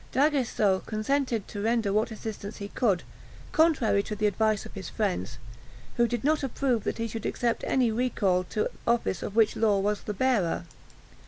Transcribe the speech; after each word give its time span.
D'Aguesseau 0.13 0.79
consented 0.87 1.47
to 1.49 1.61
render 1.61 1.93
what 1.93 2.09
assistance 2.09 2.57
he 2.57 2.69
could, 2.69 3.03
contrary 3.51 4.01
to 4.01 4.15
the 4.15 4.25
advice 4.25 4.65
of 4.65 4.73
his 4.73 4.89
friends, 4.89 5.37
who 5.97 6.07
did 6.07 6.23
not 6.23 6.41
approve 6.41 6.85
that 6.85 6.97
he 6.97 7.07
should 7.07 7.23
accept 7.27 7.63
any 7.67 7.91
recal 7.91 8.43
to 8.45 8.71
office 8.87 9.21
of 9.21 9.35
which 9.35 9.55
Law 9.55 9.77
was 9.77 10.01
the 10.01 10.15
bearer. 10.15 10.65